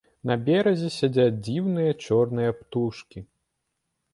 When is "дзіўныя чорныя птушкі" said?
1.47-3.19